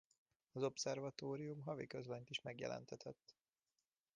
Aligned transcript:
Az 0.51 0.63
obszervatórium 0.63 1.61
havi 1.61 1.87
közlönyt 1.87 2.29
is 2.29 2.41
megjelentetett. 2.41 3.35